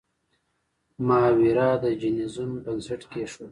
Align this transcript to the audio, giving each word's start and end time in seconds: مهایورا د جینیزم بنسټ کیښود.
مهایورا 1.07 1.69
د 1.83 1.85
جینیزم 1.99 2.49
بنسټ 2.63 3.01
کیښود. 3.11 3.49